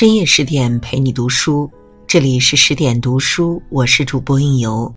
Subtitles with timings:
[0.00, 1.70] 深夜十点陪你读书，
[2.06, 4.90] 这里是十点读书，我是主播应由。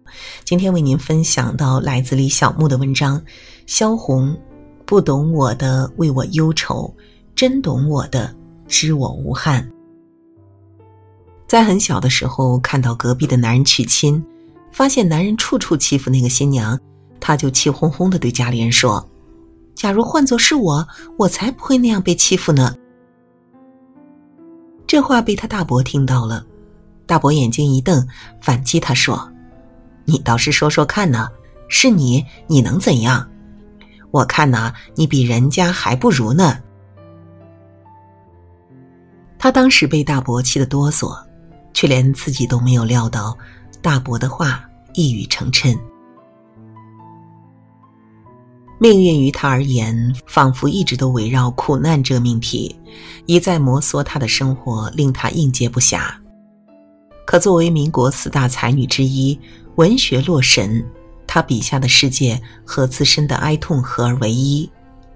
[0.46, 3.22] 今天为您分享到来自李小木的文章：
[3.66, 4.34] 萧红，
[4.86, 6.90] 不懂我的为我忧愁，
[7.36, 8.34] 真懂我的
[8.66, 9.70] 知我无憾。
[11.50, 14.26] 在很小的时候，看到隔壁的男人娶亲，
[14.72, 16.80] 发现男人处处欺负那个新娘，
[17.20, 19.06] 他就气哄哄的对家里人说
[19.76, 22.74] ：“假如换作是我，我才不会那样被欺负呢。”
[24.94, 26.46] 这话被他大伯听到了，
[27.08, 28.08] 大伯眼睛一瞪，
[28.40, 29.28] 反击他说
[30.06, 31.28] ：“你倒是说说看呢，
[31.68, 33.28] 是你，你能怎样？
[34.12, 36.60] 我看呐，你比人家还不如呢。”
[39.40, 41.18] 他当时被大伯气得哆嗦，
[41.74, 43.36] 却连自己都没有料到，
[43.82, 44.64] 大伯的话
[44.94, 45.76] 一语成谶。
[48.80, 52.76] 命运于他而言，仿佛一直都围绕苦难这命题，
[53.26, 56.14] 一再摩挲他的生活，令他应接不暇。
[57.26, 59.40] 可作为民国四大才女之一，
[59.76, 60.86] 文学洛神，
[61.26, 64.70] 她笔下的世界和自身的哀痛合而为一，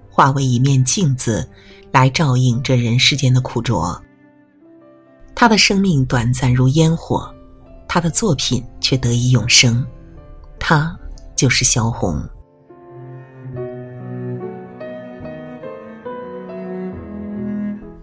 [0.08, 1.46] 化为一面镜子，
[1.92, 4.00] 来照应这人世间的苦浊。
[5.34, 7.30] 她的生命短暂如烟火，
[7.86, 9.86] 她的作品却得以永生。
[10.58, 10.98] 她
[11.36, 12.26] 就是萧红。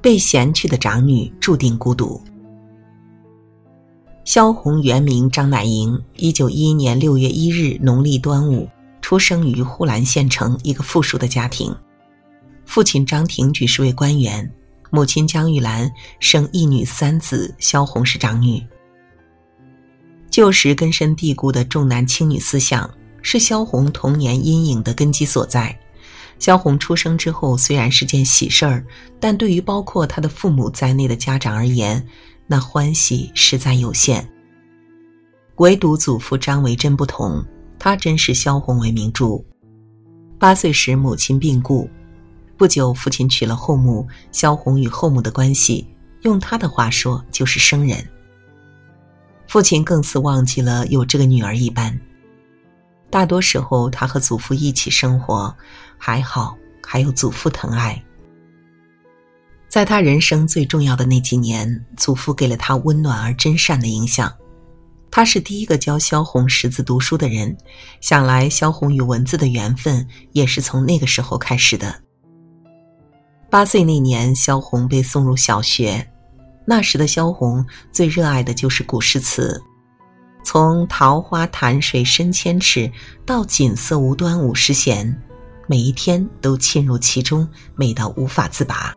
[0.06, 2.22] 被嫌弃的长女注定孤独。
[4.24, 8.70] 萧红原名张乃莹，一九一一年六月一日农历端午
[9.02, 11.76] 出生于呼兰县城一个富庶的家庭，
[12.68, 14.48] 父亲张廷举是位官员，
[14.92, 18.64] 母亲江玉兰生一女三子，萧红是长女。
[20.30, 22.88] 旧时根深蒂固的重男轻女思想
[23.24, 25.76] 是萧红童年阴影的根基所在。
[26.38, 28.86] 萧红出生之后虽然是件喜事儿，
[29.20, 32.06] 但对于包括她的父母在内的家长而言，
[32.46, 34.28] 那欢喜实在有限。
[35.58, 37.44] 唯独祖父张维珍不同，
[37.80, 39.44] 他真视萧红为明珠。
[40.38, 41.90] 八岁时母亲病故，
[42.58, 45.88] 不久父亲娶了后母，萧红与后母的关系，
[46.24, 48.06] 用他的话说就是生人。
[49.48, 51.98] 父亲更似忘记了有这个女儿一般。
[53.10, 55.56] 大多时候，他和祖父一起生活，
[55.98, 58.02] 还好还有祖父疼爱。
[59.68, 64.32] 在他人生最重要的那几年，祖父给了他温暖而真善的影响。
[65.12, 67.56] 他是第一个教萧红识字读书的人，
[68.02, 71.94] 想来萧红与文字的缘分也是从那个时候开始的。
[73.50, 76.06] 八岁那年，萧红被送入小学，
[76.66, 79.62] 那时的萧红最热爱的就是古诗词。
[80.44, 82.92] 从桃花潭水深千尺
[83.26, 85.22] 到锦瑟无端五十弦，
[85.68, 88.94] 每一天都浸入其中，美到无法自拔。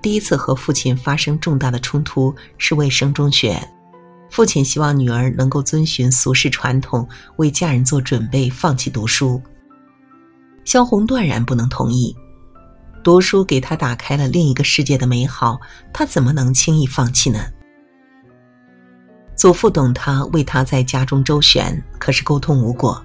[0.00, 3.58] 第一次和父亲发生重大的冲突是为升中学，
[4.30, 9.40] 父亲希望女儿能够遵循俗世传统，为嫁人做准备，放弃读书。
[10.64, 12.14] 萧红断然不能同意，
[13.02, 15.58] 读书给他打开了另一个世界的美好，
[15.92, 17.40] 他怎么能轻易放弃呢？
[19.36, 23.04] 祖父懂他，为他在家中周旋，可是沟通无果。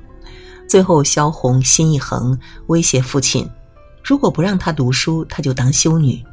[0.70, 3.50] 最后，萧红心一横，威胁父亲：
[4.04, 6.24] 如果不让他读书，他就当修女。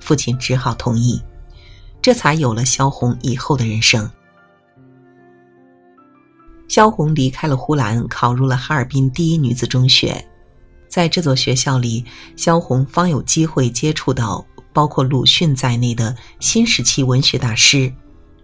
[0.00, 1.22] 父亲只好同意，
[2.02, 4.10] 这才有了萧红以后的人生。
[6.66, 10.22] 萧红离开了呼兰，考入了哈尔滨第一女子中学。
[10.88, 17.92] 在这座学校里，萧红方有机会接触到包括鲁迅在内的新时期文学大师。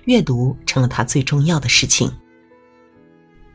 [0.05, 2.11] 阅读成了他最重要的事情。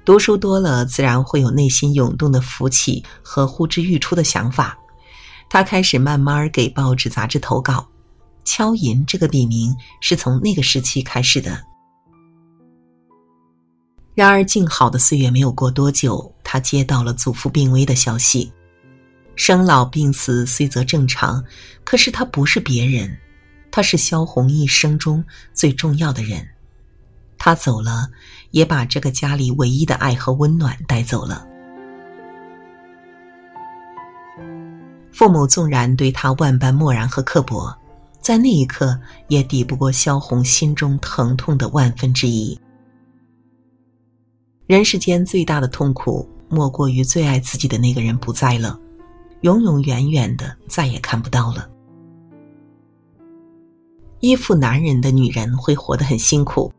[0.06, 4.78] 读书多了，自然会有内心涌动的浮起和呼之欲出的想法。
[5.50, 7.88] 他开始慢慢给报纸杂志投稿，
[8.44, 11.60] 敲银这个笔名是从那个时期开始的。
[14.14, 18.54] 然而，静好的岁月没有过多久，他接到了祖父病危的消息。
[19.36, 21.44] 生老病死虽则正常，
[21.84, 23.18] 可是他不是别人。
[23.72, 25.22] 他是萧红一生中
[25.54, 26.48] 最重要的人，
[27.46, 28.10] 他走了，
[28.50, 31.48] 也把这个家里唯一的爱和温暖带走了。
[35.12, 37.72] 父母纵然对他万般漠然和刻薄，
[38.20, 42.60] 在那一刻也抵不过萧红心中疼痛的万分之一。
[44.66, 48.80] 人世间最大的痛苦，莫过于最爱自己的那个人不在了，
[49.42, 51.70] 永永远远的再也看不到了。
[54.22, 56.74] 依附男人的女人会活得很辛苦。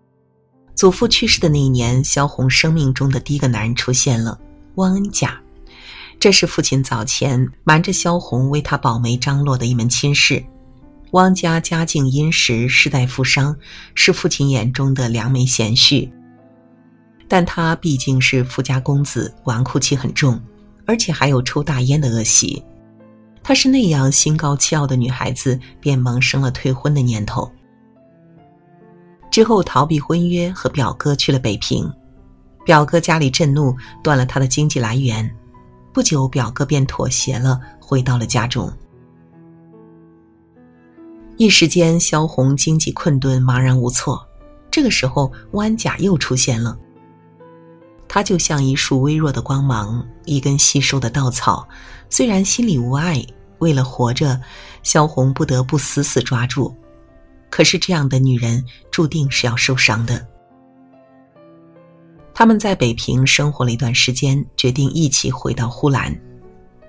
[0.77, 4.39] 祖父去世的那一年，萧红生命中的第一个男人出现了
[4.75, 5.41] 汪恩甲，
[6.21, 10.45] 这是父亲早前瞒着萧红为他保媒张罗的一门亲事。
[11.13, 13.57] 汪家家境殷实，世代富商，
[13.95, 16.11] 是父亲眼中的良媒贤婿。
[17.27, 20.39] 但他毕竟是富家公子，纨绔气很重，
[20.85, 22.63] 而且还有抽大烟的恶习。
[23.43, 27.51] 她是那样心高气傲的女孩子，便萌生了退婚的念头。
[29.37, 31.93] 之后逃避婚约，和表哥去了北平。
[32.65, 35.31] 表哥家里震怒，断了他的经济来源。
[35.93, 38.73] 不久，表哥便妥协了，回到了家中。
[41.37, 44.27] 一时间，萧红经济困顿，茫然无措。
[44.71, 46.75] 这个时候，弯甲又出现了。
[48.09, 51.69] 他就像一束微弱的光芒，一根吸收的稻草。
[52.09, 53.23] 虽然心里无爱，
[53.59, 54.41] 为了活着，
[54.83, 56.75] 萧红不得不死死抓住。
[57.51, 60.27] 可是，这样的女人注定是要受伤的。
[62.35, 66.15] 他们在北平生活了一段时间，决定一起回到呼兰。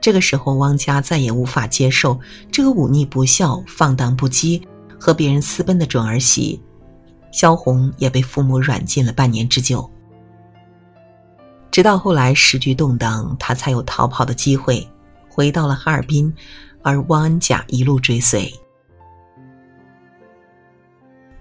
[0.01, 2.19] 这个时候，汪家再也无法接受
[2.51, 4.61] 这个忤逆不孝、放荡不羁、
[4.99, 6.61] 和别人私奔的准儿媳。
[7.31, 9.89] 萧红也被父母软禁了半年之久。
[11.71, 14.85] 直到后来时局动荡，他才有逃跑的机会，
[15.29, 16.33] 回到了哈尔滨，
[16.81, 18.51] 而汪恩甲一路追随。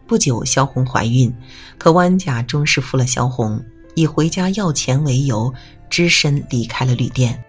[0.06, 1.32] 不久，萧红怀孕，
[1.79, 3.62] 可汪恩甲终是负了萧红。
[3.94, 5.53] 以回家要钱为由，
[5.88, 7.43] 只身离开了旅店，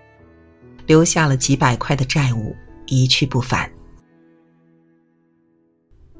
[0.85, 2.55] 留下了几百块的债务，
[2.85, 3.69] 一去不返。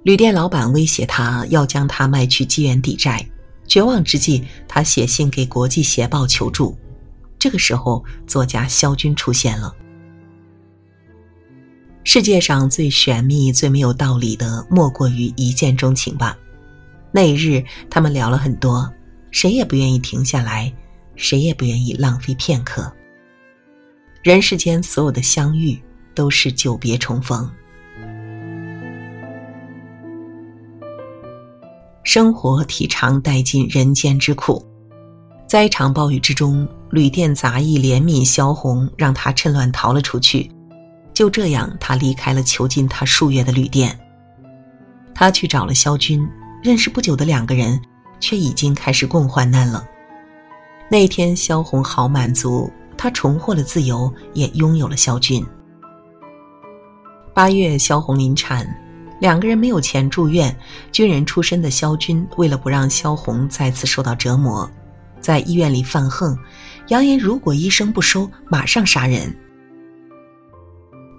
[0.04, 3.26] 旅店老板威胁他要将他卖去妓院抵债，
[3.68, 6.78] 绝望之际，他写信给《国际协报》求助。
[7.40, 9.74] 这个时候，作家肖军出现了。
[12.10, 16.38] 世界上最玄秘、最没有道理的，莫过于一见钟情吧。
[17.12, 18.90] 那一日，他们聊了很多。
[19.30, 20.74] 谁也不愿意停下来，
[21.18, 22.90] 谁也不愿意浪费片刻。
[24.24, 25.78] 人世间所有的相遇，
[26.16, 27.52] 都是久别重逢。
[32.06, 34.66] 生活体尝殆尽人间之苦，
[35.46, 40.50] 在一场暴雨之中，旅店杂役怜悯萧红，让他趁乱逃了出去。
[41.18, 43.98] 就这样，他离开了囚禁他数月的旅店。
[45.16, 46.24] 他去找了萧军，
[46.62, 47.82] 认识不久的两个人。
[48.20, 49.88] 却已经开始共患难了。
[50.90, 55.46] 那天，萧红好满足，她重获了自由，也拥有了萧军。
[57.32, 58.68] 八月，萧红临产，
[59.20, 60.56] 两个人没有钱住院。
[60.92, 64.68] 军人出身的萧军，为了不让萧红再次受到折磨，
[65.22, 66.36] 在医院里犯横，
[66.88, 69.32] 扬言如果医生不收，马上杀人。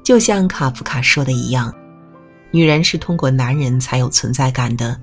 [0.09, 1.71] 就像卡夫卡说的一样，
[2.51, 4.99] 女人是通过男人才有存在感的。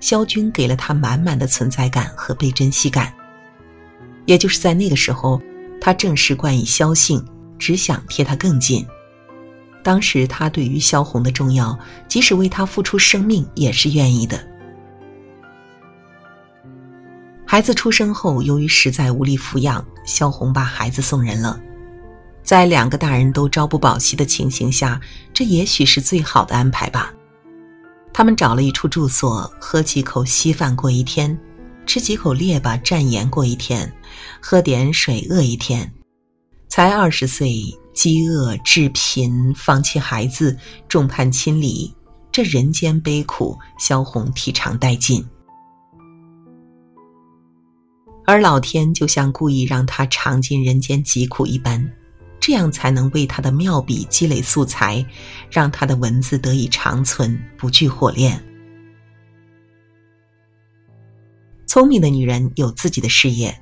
[0.00, 3.14] 萧军给了她满满的存在感和被珍惜感。
[4.26, 5.40] 也就是在那个时候，
[5.80, 7.24] 他正式冠以萧姓，
[7.56, 8.84] 只想贴他更近。
[9.84, 11.78] 当时他对于萧红的重要，
[12.08, 14.44] 即使为他付出生命也是愿意的。
[17.46, 21.60] 孩子出生后，由于实在无力抚养，萧红把孩子送人了。
[22.48, 24.98] 在两个大人都朝不保夕的情形下，
[25.34, 27.12] 这也许是最好的安排吧。
[28.10, 31.38] 他们找了一处住所，喝几口稀饭过一天，
[31.84, 33.92] 吃几口列巴蘸盐过一天，
[34.40, 35.92] 喝点水饿一天。
[36.70, 37.62] 才二十岁，
[37.92, 40.56] 饥饿致贫，放弃孩子，
[40.88, 41.94] 众叛亲离，
[42.32, 45.22] 这人间悲苦，萧红体尝殆尽。
[48.24, 51.86] 而老天就像故意让他尝尽人间疾苦一般。
[52.40, 55.04] 这样才能为他的妙笔积累素材，
[55.50, 58.42] 让他的文字得以长存，不惧火炼。
[61.66, 63.54] 聪明的女人有自己的事业，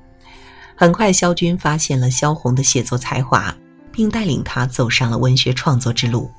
[0.75, 3.53] 很快萧军发现了萧红的写作才华，
[3.91, 6.31] 并带领她走上了文学创作之路。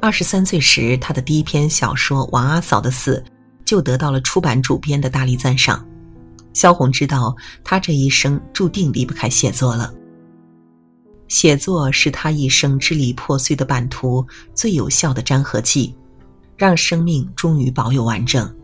[0.00, 3.24] 二十三岁时，他的第一篇小说《王阿嫂的死》
[3.64, 5.86] 就得到了出版主编的大力赞赏。
[6.52, 9.94] 萧红知道，她这一生注定离不开写作了。
[11.28, 15.94] 写作是他一生支离破碎的版图最有效的粘合剂，
[16.56, 18.54] 让生命终于保有完整。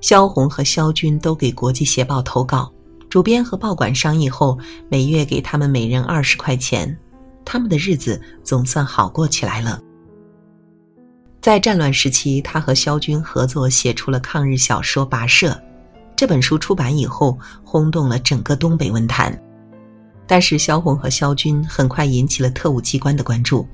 [0.00, 2.72] 萧红和萧军都给《国际协报》投稿，
[3.08, 6.98] 主编和报馆商议后，每月给他们每人二十块钱，
[7.44, 9.80] 他们的日子总算好过起来了。
[11.40, 15.50] 在战乱时期，他和萧军合作写出了抗日小说《跋涉》，
[16.16, 19.40] 这本书出版以后，轰动了整个东北文坛。
[20.26, 23.66] 但是萧红和萧军很快引起了特务机关的关注，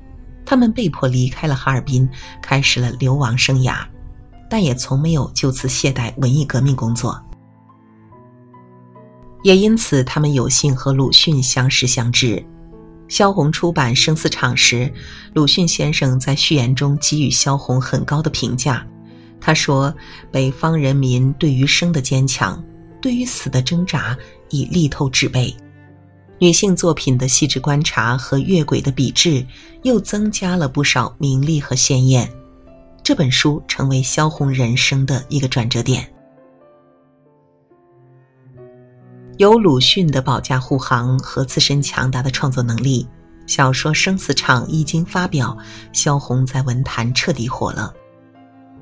[0.45, 2.07] 他们被迫离开了哈尔滨，
[2.41, 3.85] 开始了流亡生涯，
[4.49, 7.21] 但也从没有就此懈怠文艺革命工作。
[9.43, 12.43] 也因此，他们有幸和鲁迅相识相知。
[13.07, 14.91] 萧红出版《生死场》时，
[15.33, 18.85] 鲁迅先生在序言中给予萧红很高的评价。
[19.41, 19.91] 他说
[20.29, 22.61] ：“北方人民对于生的坚强，
[23.01, 24.15] 对于死的挣扎，
[24.49, 25.55] 已力透纸背。
[26.39, 29.45] 女性作品的细致观察和越轨的笔致，
[29.83, 32.31] 又增加了不少名利和鲜艳。
[33.03, 36.09] 这本书成为萧红人生的一个转折点。
[39.37, 43.05] 有鲁迅的保驾护航和自身强大的创作能力，
[43.45, 45.57] 小说《生死场》一经发表，
[45.91, 47.93] 萧红在文坛彻底火了。”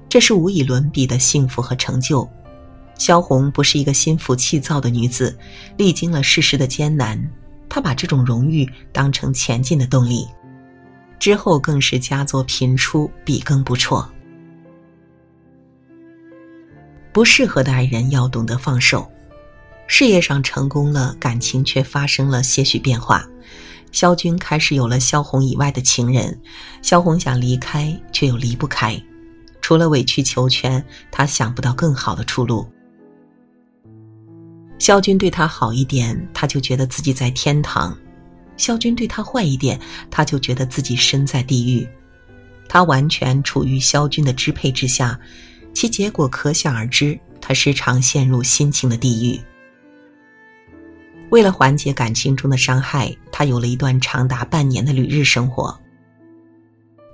[0.09, 2.27] 这是无以伦比的幸福和成就。
[2.97, 5.37] 萧红不是一个心浮气躁的女子，
[5.77, 7.21] 历经了世事的艰难，
[7.69, 10.27] 他把这种荣誉当成前进的动力。
[11.19, 14.07] 之后更是佳作频出，笔耕不辍。
[17.11, 19.11] 不适合的爱人要懂得放手。
[19.87, 23.25] 事业上成功了，感情却发生了些许变化。
[23.91, 26.39] 萧军开始有了萧红以外的情人，
[26.81, 29.01] 萧红想离开，却又离不开。
[29.61, 32.69] 除了委曲求全，他想不到更好的出路。
[34.79, 37.91] 萧军对他好一点，他就觉得自己在天堂；
[38.57, 39.79] 萧军对他坏一点，
[40.09, 41.87] 他就觉得自己身在地狱。
[42.69, 45.19] 他完全处于萧军的支配之下，
[45.73, 47.19] 其结果可想而知。
[47.39, 49.39] 他时常陷入心情的地狱。
[51.29, 55.77] 为了缓解感情中的伤害，他有了一段长达半年的旅日生活。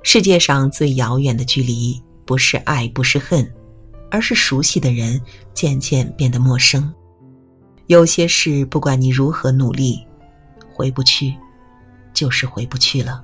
[0.01, 2.01] 世界上最遥远的距离。
[2.25, 3.45] 不是爱，不是恨，
[4.09, 5.19] 而是熟悉的人
[5.53, 6.91] 渐渐变得陌生。
[7.93, 10.03] 有些事，不管你如何努力，
[10.73, 11.31] 回不去，
[12.11, 13.23] 就是回不去了。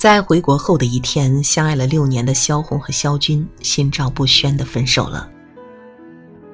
[0.00, 5.30] 在回国后的一天，相爱了六年的萧红和萧军心照不宣的分手了。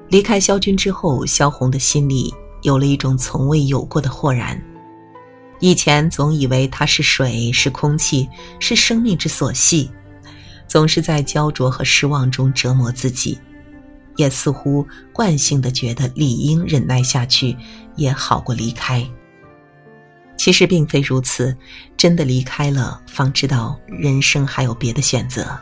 [0.09, 2.29] 离开萧军之后，萧红的心里
[2.63, 4.61] 有了一种从未有过的豁然。
[5.61, 8.27] 以前总以为他是水，是空气，
[8.59, 9.89] 是生命之所系，
[10.67, 13.39] 总是在焦灼和失望中折磨自己，
[14.19, 17.55] 也似乎惯性的觉得理应忍耐下去，
[17.95, 19.07] 也好过离开。
[20.37, 21.55] 其实并非如此，
[21.95, 25.57] 真的离开了，方知道人生还有别的选择。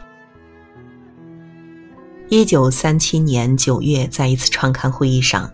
[2.30, 5.50] 一九三七年九月，在一次创刊会议上。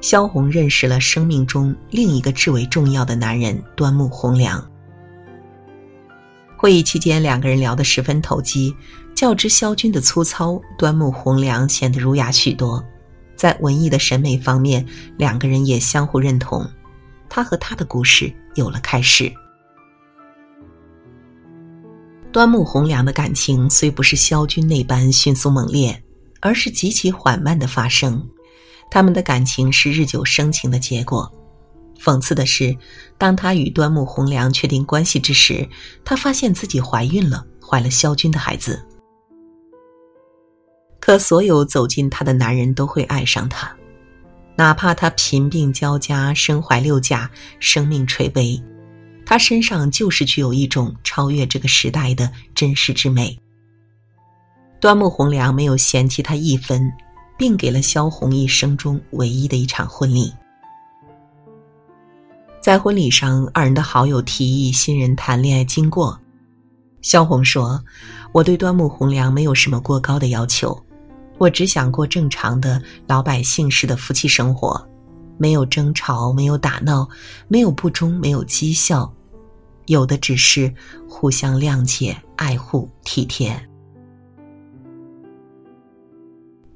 [0.00, 4.64] 萧红认识了生命中另一个至为重要的男人端木蕻良。
[6.56, 8.74] 会议期间，两个人聊得十分投机。
[9.18, 12.80] 较之萧军的粗糙，端木蕻良显得儒雅许多。
[13.34, 16.64] 在文艺的审美方面，两个人也相互认同。
[17.28, 19.28] 他和他的故事有了开始。
[22.30, 26.00] 端木蕻良的感情虽不是萧军那般迅速猛烈，
[26.38, 28.24] 而是极其缓慢的发生。
[28.88, 31.28] 他们的感情是日久生情的结果。
[32.00, 32.72] 讽刺的是，
[33.18, 35.68] 当他与端木蕻良确定关系之时，
[36.04, 38.80] 他发现自己怀孕了，怀了萧军的孩子。
[41.08, 43.74] 可所有走进她的男人都会爱上她，
[44.56, 48.62] 哪怕她贫病交加、身怀六甲、生命垂危，
[49.24, 53.34] 她身上就是具有一种超越这个时代的真实之美。
[54.82, 56.92] 端木蕻良没有嫌弃他一分。
[57.38, 60.34] 并给了萧红一生中唯一的一场婚礼。
[62.60, 66.18] 在婚礼上，二人的好友提议新人谈恋爱经过。
[67.00, 67.80] 萧红说
[68.34, 70.76] ：“我对端木蕻良没有什么过高的要求，
[71.38, 74.84] 我只想过正常的老百姓式的夫妻生活，
[75.38, 77.08] 没有争吵，没有打闹，
[77.46, 79.12] 没有不忠，没有讥笑，
[79.86, 80.72] 有的只是
[81.08, 83.56] 互相谅解、爱护、体贴。”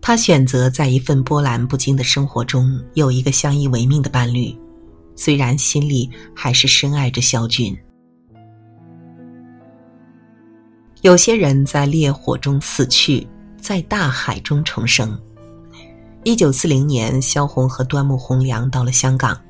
[0.00, 4.52] 他选择在一份波澜不惊的生活中有一个相依为命的伴侣，
[5.14, 7.76] 虽然心里还是深爱着肖军。
[11.02, 13.26] 有些人在烈火中死去，
[13.62, 15.16] 在大海中重生。
[16.25, 19.40] 一九四零年，萧红和端木蕻良到了香港，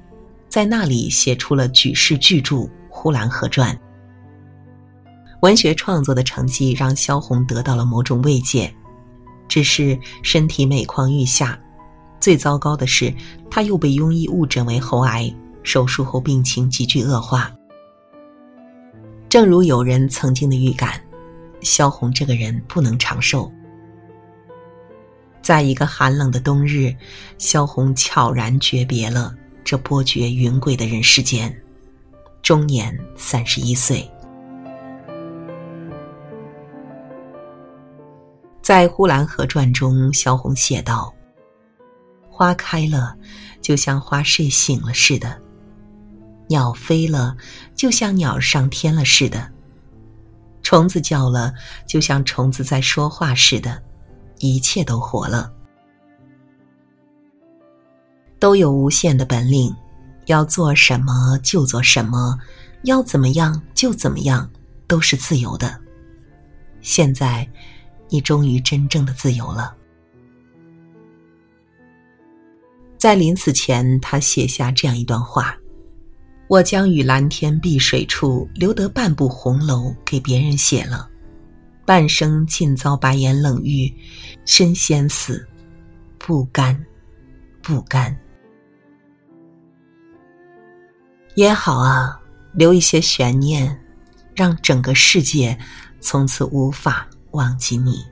[0.51, 2.57] 在那里写出了举世巨著
[2.91, 3.75] 《呼兰河传》。
[5.41, 8.73] 文学创作的成绩让萧红得到了某种慰藉。
[9.49, 11.59] 只是身体每况愈下，
[12.21, 13.13] 最糟糕的是，
[13.51, 17.51] 他又被庸医误诊为喉癌，手术后病情急剧恶化。
[19.29, 20.99] 正如有人曾经的预感，
[21.61, 23.51] 萧红这个人不能长寿。
[25.43, 26.95] 在一个寒冷的冬日，
[27.37, 29.35] 萧红悄然诀别了
[29.65, 31.53] 这波谲云诡的人世间，
[32.43, 34.09] 终年三十一岁。
[38.63, 41.13] 在《呼兰河传》中，萧红写道
[42.31, 43.17] ：“花开了，
[43.61, 45.37] 就像花睡醒了似的，
[46.49, 47.37] 鸟飞了，
[47.75, 49.41] 就像鸟上天了似的；
[50.63, 51.53] 虫子叫了，
[51.85, 53.83] 就像虫子在说话似的。
[54.43, 55.53] 一切都活了，
[58.41, 59.73] 都有无限的本领，
[60.27, 62.37] 要做什么就做什么，
[62.83, 64.51] 要怎么样就怎么样，
[64.89, 65.81] 都是自由的。
[66.81, 67.49] 现在，
[68.09, 69.77] 你终于真正的自由了。
[72.99, 75.57] 在临死前，他写下这样一段话
[76.51, 81.09] ：“我将与蓝天碧水处留得半部红楼给别人写了。”
[81.85, 83.93] 半生尽遭白眼冷遇，
[84.45, 85.47] 身先死，
[86.19, 86.85] 不甘，
[87.61, 88.17] 不甘。
[91.35, 92.21] 也好啊，
[92.53, 93.81] 留一些悬念，
[94.35, 95.59] 让整个世界
[96.01, 98.12] 从此无法忘记你。